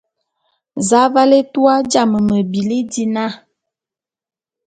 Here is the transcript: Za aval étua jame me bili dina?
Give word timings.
Za 0.87 0.99
aval 1.07 1.31
étua 1.39 1.75
jame 1.91 2.19
me 2.27 2.37
bili 2.51 2.79
dina? 2.91 3.25